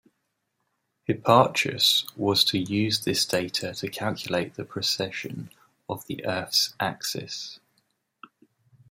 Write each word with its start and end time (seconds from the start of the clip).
Hipparchus 1.03 2.07
was 2.17 2.43
to 2.45 2.57
use 2.57 3.03
this 3.03 3.23
data 3.23 3.75
to 3.75 3.87
calculate 3.87 4.55
the 4.55 4.65
precession 4.65 5.51
of 5.87 6.07
the 6.07 6.25
Earth's 6.25 6.73
axis. 6.79 7.59